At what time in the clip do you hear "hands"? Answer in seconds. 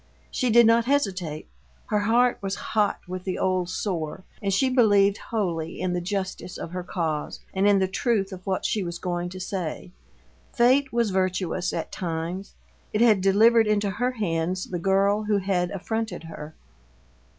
14.13-14.65